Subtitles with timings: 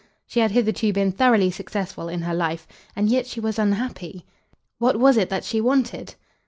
[0.25, 2.67] She had hitherto been thoroughly successful in her life.
[2.95, 4.25] And yet she was unhappy.
[4.79, 6.15] What was it that she wanted?